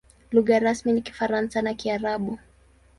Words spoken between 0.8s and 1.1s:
ni